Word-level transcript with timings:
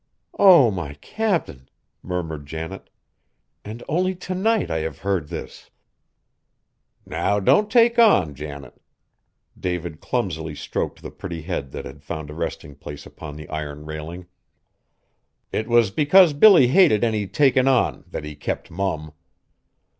'""Oh! 0.49 0.71
my 0.71 0.95
Cap'n!" 0.95 1.69
murmured 2.01 2.47
Janet; 2.47 2.89
"and 3.63 3.83
only 3.87 4.15
to 4.15 4.33
night 4.33 4.71
I 4.71 4.79
have 4.79 4.97
heard 5.01 5.27
this!" 5.27 5.69
"Now 7.05 7.39
don't 7.39 7.69
take 7.69 7.99
on, 7.99 8.33
Janet!" 8.33 8.81
David 9.55 9.99
clumsily 10.01 10.55
stroked 10.55 11.03
the 11.03 11.11
pretty 11.11 11.43
head 11.43 11.69
that 11.73 11.85
had 11.85 12.01
found 12.03 12.31
a 12.31 12.33
resting 12.33 12.73
place 12.73 13.05
upon 13.05 13.35
the 13.35 13.47
iron 13.49 13.85
railing. 13.85 14.25
"It 15.51 15.67
was 15.67 15.91
because 15.91 16.33
Billy 16.33 16.69
hated 16.69 17.03
any 17.03 17.27
takin' 17.27 17.67
on 17.67 18.03
that 18.07 18.23
he 18.23 18.35
kept 18.35 18.71
mum. 18.71 19.13